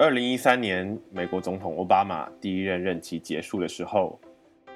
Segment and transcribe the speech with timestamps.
[0.00, 4.18] 二零一三年，美国总统奥巴马第一任任期结束的时候，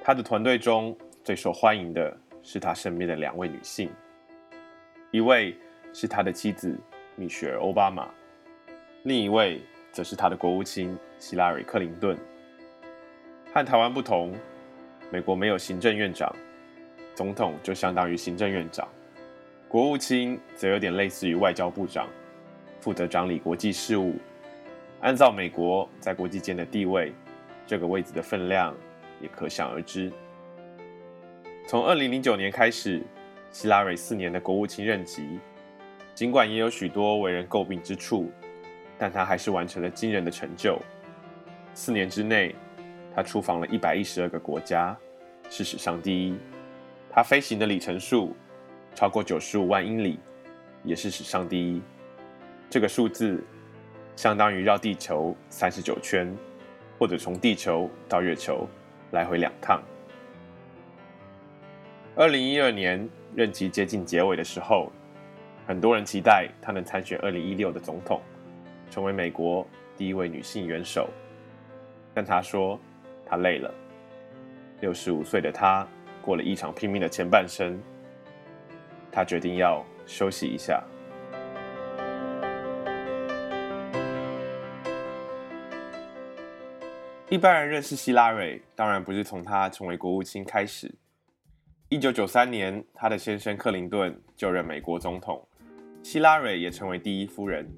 [0.02, 3.88] 他的团队中最受欢迎的是他身边的两位女性，
[5.10, 5.56] 一位
[5.95, 6.79] 是他的妻子
[7.16, 8.06] 米雪儿·奥巴马，
[9.05, 12.18] 另一位则是他的国务卿希拉里·克林顿。
[13.50, 14.30] 和台湾不同，
[15.11, 16.30] 美国没有行政院长，
[17.14, 18.86] 总统就相当于行政院长，
[19.68, 22.11] 国务卿则有点类似于外交部长，
[22.78, 24.16] 负责掌理国际事务。
[25.04, 27.12] 按照美国在国际间的地位，
[27.66, 28.74] 这个位置的分量
[29.20, 30.10] 也可想而知。
[31.68, 33.02] 从二零零九年开始，
[33.50, 35.38] 希拉蕊四年的国务卿任期，
[36.14, 38.32] 尽管也有许多为人诟病之处，
[38.96, 40.80] 但他还是完成了惊人的成就。
[41.74, 42.55] 四年之内，
[43.14, 44.96] 他出访了一百一十二个国家，
[45.50, 46.34] 是史上第一。
[47.10, 48.34] 他飞行的里程数
[48.94, 50.18] 超过九十五万英里，
[50.82, 51.82] 也是史上第一。
[52.70, 53.44] 这个数字。
[54.17, 56.33] 相当于绕地球三十九圈，
[56.98, 58.69] 或者从地球到月球
[59.11, 59.83] 来回两趟。
[62.17, 64.92] 二零一二年任期接近结尾的时候，
[65.67, 68.20] 很多人期待她能参选二零一六的总统，
[68.89, 71.09] 成为美国第一位女性元首。
[72.15, 72.79] 但她说
[73.27, 73.75] 她累了。
[74.81, 75.87] 六十五岁的她
[76.23, 77.77] 过了一场拼命的前半生，
[79.11, 80.81] 她决定要休息一下。
[87.34, 90.94] 一般人认识希拉蕊，当然不是从她成为国务卿开始。
[91.88, 95.44] 一九九三年，她的先生克林顿就任美国总统，
[96.00, 97.68] 希拉蕊也成为第一夫人。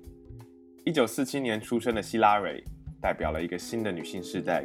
[0.85, 2.63] 一九四七年出生的希拉蕊，
[3.01, 4.63] 代表了一个新的女性时代。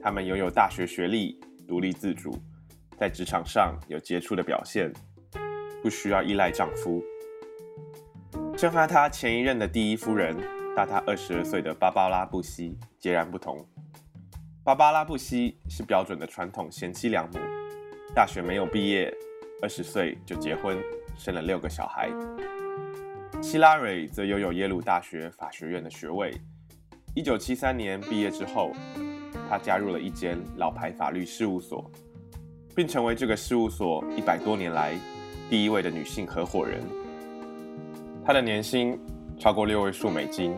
[0.00, 2.32] 她们拥有大学学历，独立自主，
[2.96, 4.92] 在职场上有杰出的表现，
[5.82, 7.02] 不需要依赖丈夫。
[8.56, 10.36] 这和她前一任的第一夫人，
[10.76, 13.66] 大她二十二岁的芭芭拉·布希截然不同。
[14.68, 17.38] 芭芭拉·布希是标准的传统贤妻良母，
[18.14, 19.10] 大学没有毕业，
[19.62, 20.76] 二十岁就结婚，
[21.16, 22.10] 生了六个小孩。
[23.40, 26.38] 希拉蕊则拥有耶鲁大学法学院的学位。
[27.14, 28.72] 一九七三年毕业之后，
[29.48, 31.90] 她加入了一间老牌法律事务所，
[32.76, 34.94] 并成为这个事务所一百多年来
[35.48, 36.82] 第一位的女性合伙人。
[38.22, 39.00] 她的年薪
[39.38, 40.54] 超过六位数美金，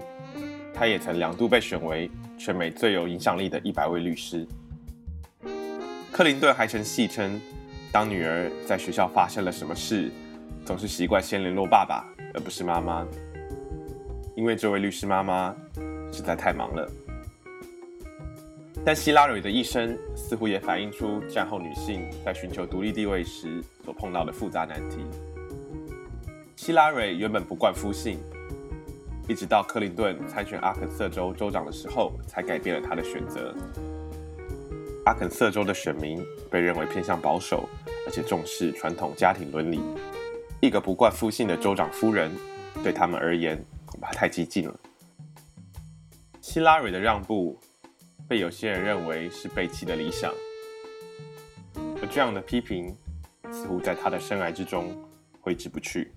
[0.75, 2.10] 她也曾两度被选为。
[2.40, 4.46] 全美最有影响力的一百位律师，
[6.10, 7.38] 克林顿还曾戏称，
[7.92, 10.10] 当女儿在学校发生了什么事，
[10.64, 12.02] 总是习惯先联络爸爸，
[12.32, 13.06] 而不是妈妈，
[14.34, 15.54] 因为这位律师妈妈
[16.10, 16.90] 实在太忙了。
[18.86, 24.96] 但希拉蕊的一生似乎也反映出战后女性在寻求独立地位时所碰到的复杂难题。
[26.56, 28.18] 希拉蕊原本不惯夫姓。
[29.30, 33.54] 一直到克林顿参选阿肯色州州长的时候，才改变了他的选择。
[35.04, 36.20] 阿肯色州的选民
[36.50, 37.68] 被认为偏向保守，
[38.04, 39.80] 而且重视传统家庭伦理。
[40.60, 42.28] 一个不惯夫姓的州长夫人，
[42.82, 44.80] 对他们而言恐怕太激进了。
[46.41, 47.56] 希拉蕊的让步，
[48.26, 50.34] 被有些人认为是背弃的理想。
[52.02, 52.92] 而这样的批评，
[53.52, 54.92] 似乎在他的生涯之中
[55.41, 56.10] 挥之不去。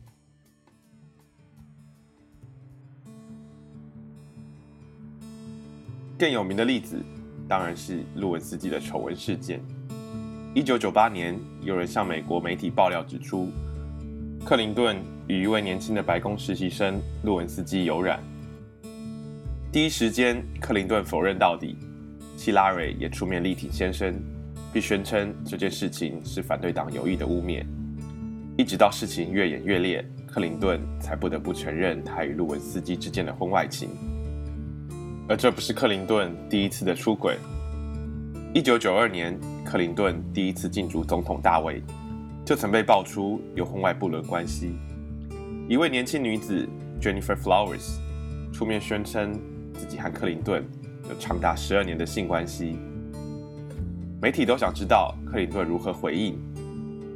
[6.17, 7.01] 更有名的例子，
[7.47, 9.59] 当然是路文斯基的丑闻事件。
[10.53, 13.49] 一九九八年，有人向美国媒体爆料指出，
[14.45, 14.95] 克林顿
[15.27, 18.19] 与一位年轻的白宫实习生路文斯基有染。
[19.71, 21.75] 第一时间，克林顿否认到底，
[22.37, 24.13] 希拉蕊也出面力挺先生，
[24.71, 27.65] 并宣称这件事情是反对党有意的污蔑。
[28.55, 33.89] 一直到事情越演越烈，克林顿才不得不承认他与路文斯基之间的婚外情。
[35.29, 37.37] 而这不是克林顿第一次的出轨。
[38.53, 41.81] 一九九二年，克林顿第一次进驻总统大位，
[42.45, 44.75] 就曾被爆出有婚外不伦关系。
[45.69, 46.67] 一位年轻女子
[47.01, 47.99] Jennifer Flowers
[48.51, 49.39] 出面宣称
[49.73, 50.61] 自己和克林顿
[51.09, 52.77] 有长达十二年的性关系。
[54.21, 56.37] 媒体都想知道克林顿如何回应，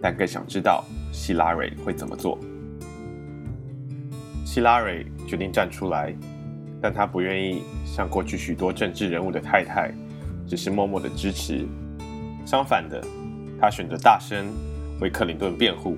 [0.01, 2.39] 但更想知道希拉蕊会怎么做。
[4.45, 6.15] 希拉蕊决定站出来。
[6.81, 9.91] 但他不愿意像过去许多政治人物的太太，
[10.47, 11.65] 只是默默的支持。
[12.45, 13.03] 相反的，
[13.59, 14.47] 他选择大声
[15.01, 15.97] 为克林顿辩护。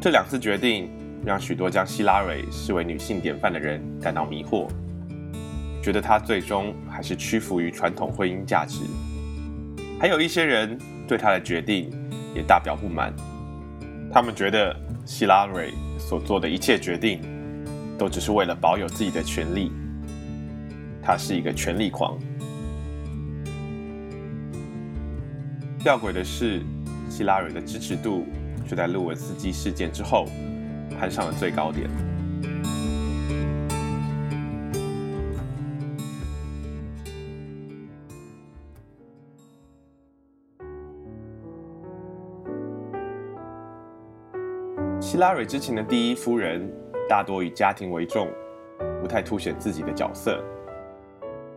[0.00, 0.90] 这两次决定
[1.24, 4.68] 让许多将希拉蕊视为女性典范的人感到迷惑，
[5.82, 8.80] 觉得她最终还是屈服于传统婚姻价值。
[10.00, 11.90] 还有一些人对她的决定
[12.34, 13.14] 也大表不满，
[14.12, 14.74] 他们觉得
[15.06, 17.20] 希拉蕊所做的一切决定。
[17.98, 19.72] 都只是为了保有自己的权利。
[21.02, 22.18] 他是一个权力狂。
[25.78, 26.62] 吊诡的是，
[27.10, 28.24] 希拉蕊的支持度
[28.66, 30.26] 就在路文斯基事件之后
[30.98, 31.90] 攀上了最高点。
[45.00, 46.68] 希拉蕊之前的第一夫人
[47.08, 48.28] 大多以家庭为重，
[49.00, 50.42] 不太凸显自己的角色。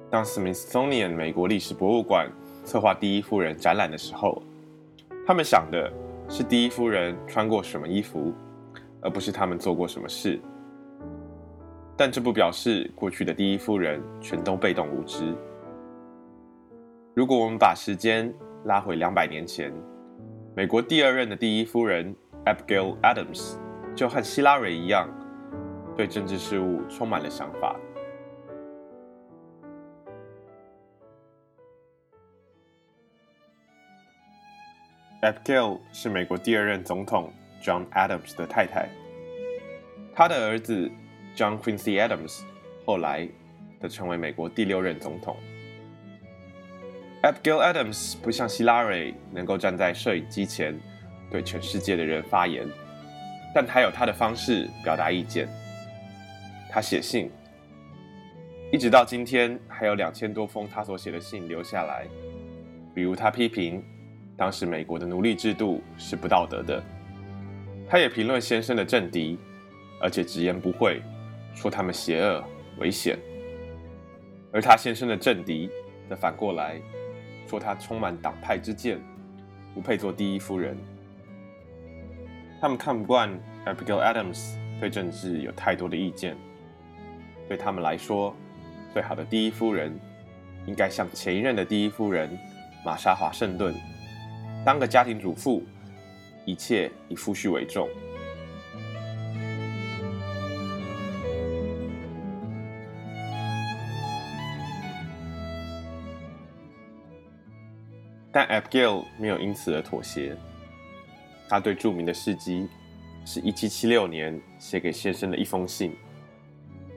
[0.09, 2.29] 当 Smithsonian 美国历史博物馆
[2.63, 4.41] 策划第一夫人展览的时候，
[5.25, 5.91] 他们想的
[6.29, 8.33] 是第一夫人穿过什么衣服，
[9.01, 10.39] 而不是他们做过什么事。
[11.95, 15.33] 但这不表示过去的第一夫人全都被动无知。
[17.13, 18.33] 如果我们把时间
[18.65, 19.73] 拉回两百年前，
[20.55, 22.15] 美国第二任的第一夫人。
[22.45, 23.57] Abigail Adams
[23.93, 25.09] 就和希拉蕊一样，
[25.97, 27.75] 对政治事务充满了想法。
[35.23, 38.87] Abigail 是美国第二任总统 John Adams 的太太，
[40.15, 40.89] 他的儿子
[41.35, 42.43] John Quincy Adams
[42.85, 43.27] 后来
[43.81, 45.35] 的成为美国第六任总统。
[47.23, 50.79] Abigail Adams 不像希拉蕊能够站在摄影机前。
[51.29, 52.65] 对全世界的人发言，
[53.53, 55.45] 但他有他的方式表达意见。
[56.69, 57.31] 他写信，
[58.71, 62.07] 一直到今天还有两千多封他所写的信留下来。
[62.93, 63.83] 比如他批评
[64.35, 66.83] 当时美国的奴隶制度是不道德的，
[67.89, 69.37] 他也评论先生的政敌，
[70.01, 71.01] 而且直言不讳
[71.53, 72.43] 说他们邪恶
[72.79, 73.17] 危险。
[74.51, 75.69] 而他先生的政敌
[76.09, 76.81] 则反过来
[77.47, 78.99] 说他充满党派之见，
[79.73, 80.75] 不配做第一夫人。
[82.59, 83.29] 他们看不惯
[83.65, 86.35] Abigail Adams 对政治有太多的意见。
[87.47, 88.35] 对他们来说，
[88.93, 89.97] 最好的第一夫人
[90.65, 92.29] 应该像前一任的第一夫人
[92.83, 93.73] 玛莎华盛顿，
[94.65, 95.63] 当个家庭主妇，
[96.45, 97.87] 一切以夫婿为重。
[108.29, 110.35] 但 Abigail 没有因此而妥协。
[111.49, 112.67] 他对著名的事迹
[113.25, 115.95] 是1776年写给先生的一封信。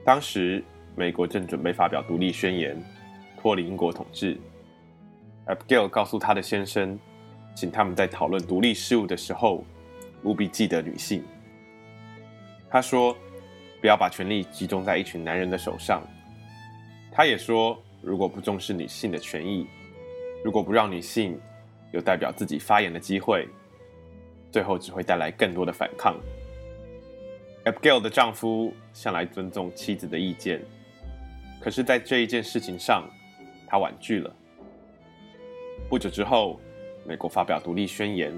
[0.04, 0.62] 当时
[0.96, 2.76] 美国正准备发表独立宣言，
[3.40, 4.38] 脱离英国统治。
[5.46, 6.98] Abigail 告诉他的先生，
[7.54, 9.64] 请他们在讨论独立事务的时候，
[10.22, 11.22] 务必记得女性。
[12.70, 13.16] 他说，
[13.80, 16.02] 不要把权力集中在一群男人的手上。
[17.12, 19.66] 他也说，如果不重视女性的权益，
[20.44, 21.38] 如果不让女性
[21.92, 23.48] 有代表自己发言的机会，
[24.52, 26.16] 最后只会带来更多的反抗。
[27.64, 30.62] Abigail 的丈夫向来尊重妻子的意见，
[31.60, 33.08] 可是，在这一件事情上，
[33.66, 34.34] 他婉拒了。
[35.88, 36.58] 不久之后，
[37.04, 38.32] 美国发表独立宣言，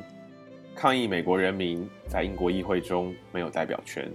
[0.75, 4.11] 抗议美国人民在英国议会中没有代表权。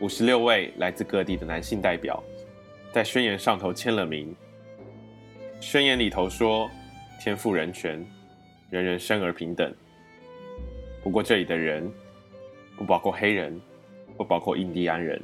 [0.00, 2.22] 五十六位来自各地的男性代表
[2.92, 4.34] 在宣言上头签了名。
[5.60, 6.70] 宣言里头说
[7.20, 8.04] ：“天赋人权，
[8.70, 9.74] 人人生而平等。”
[11.02, 11.90] 不过，这里的人
[12.76, 13.60] 不包括黑人，
[14.16, 15.20] 不包括印第安人，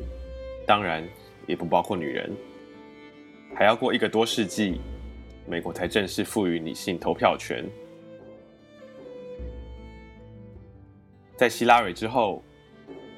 [0.67, 1.07] 当然
[1.47, 2.31] 也不包括女人。
[3.55, 4.81] 还要过一个多世纪，
[5.47, 7.65] 美国才正式赋予女性投票权。
[11.37, 12.43] 在希拉蕊之后，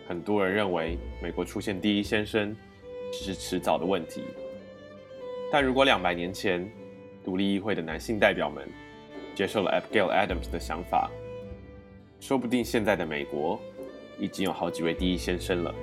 [0.08, 2.56] 很多人认为美国出现第一先生
[3.12, 4.22] 只是迟早的问题。
[5.50, 6.66] 但如果两百年前
[7.22, 8.66] 独立议会的男性代表们
[9.34, 11.10] 接受了 Abigail Adams 的想法，
[12.20, 13.60] 说不定现在的美国
[14.22, 15.74] 已经有好几位第一先生了。